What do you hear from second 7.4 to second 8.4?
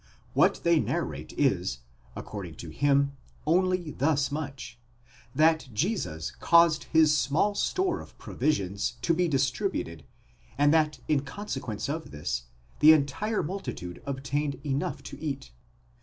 store of